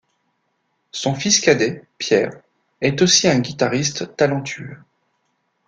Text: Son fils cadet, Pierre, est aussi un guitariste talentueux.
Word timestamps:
Son 0.91 1.13
fils 1.13 1.39
cadet, 1.39 1.83
Pierre, 1.99 2.33
est 2.81 3.03
aussi 3.03 3.27
un 3.27 3.37
guitariste 3.37 4.15
talentueux. 4.17 4.79